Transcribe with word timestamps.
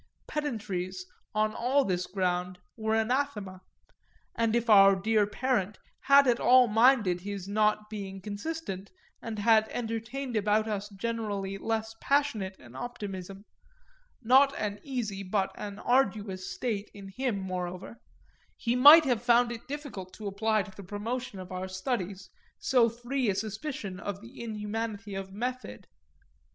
Pedantries, 0.27 1.05
on 1.35 1.53
all 1.53 1.85
this 1.85 2.07
ground, 2.07 2.57
were 2.75 2.95
anathema; 2.95 3.61
and 4.33 4.55
if 4.55 4.67
our 4.67 4.95
dear 4.95 5.27
parent 5.27 5.77
had 5.99 6.25
at 6.25 6.39
all 6.39 6.67
minded 6.67 7.21
his 7.21 7.47
not 7.47 7.87
being 7.87 8.19
consistent, 8.19 8.89
and 9.21 9.37
had 9.37 9.67
entertained 9.69 10.35
about 10.35 10.67
us 10.67 10.89
generally 10.89 11.55
less 11.59 11.93
passionate 12.01 12.57
an 12.57 12.75
optimism 12.75 13.45
(not 14.23 14.55
an 14.57 14.79
easy 14.81 15.21
but 15.21 15.51
an 15.53 15.77
arduous 15.77 16.51
state 16.51 16.89
in 16.95 17.07
him 17.09 17.37
moreover,) 17.39 17.97
he 18.57 18.75
might 18.75 19.05
have 19.05 19.21
found 19.21 19.51
it 19.51 19.67
difficult 19.67 20.11
to 20.15 20.25
apply 20.25 20.63
to 20.63 20.71
the 20.71 20.81
promotion 20.83 21.37
of 21.37 21.51
our 21.51 21.67
studies 21.67 22.31
so 22.57 22.89
free 22.89 23.29
a 23.29 23.35
suspicion 23.35 23.99
of 23.99 24.19
the 24.19 24.41
inhumanity 24.41 25.13
of 25.13 25.31
Method. 25.31 25.85